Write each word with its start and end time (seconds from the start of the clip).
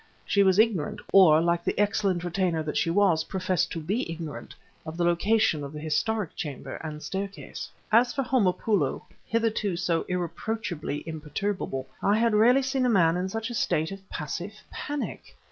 She 0.25 0.41
was 0.41 0.57
ignorant 0.57 0.99
(or, 1.13 1.41
like 1.41 1.63
the 1.63 1.77
excellent 1.79 2.23
retainer 2.23 2.63
that 2.63 2.75
she 2.75 2.89
was, 2.89 3.25
professed 3.25 3.71
to 3.73 3.79
be 3.79 4.11
ignorant) 4.11 4.55
of 4.83 4.97
the 4.97 5.03
location 5.03 5.63
of 5.63 5.73
the 5.73 5.79
historic 5.79 6.35
chamber 6.35 6.77
and 6.77 7.03
staircase. 7.03 7.69
As 7.91 8.11
for 8.11 8.23
Homopoulo, 8.23 9.03
hitherto 9.27 9.75
so 9.75 10.01
irreproachably 10.09 11.03
imperturbable, 11.07 11.87
I 12.01 12.17
had 12.17 12.33
rarely 12.33 12.63
seen 12.63 12.87
a 12.87 12.89
man 12.89 13.15
in 13.15 13.29
such 13.29 13.51
a 13.51 13.53
state 13.53 13.91
of 13.91 14.09
passive 14.09 14.55
panic. 14.71 15.37